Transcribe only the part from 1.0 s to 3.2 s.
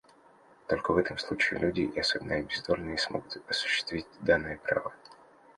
случае люди, и особенно обездоленные,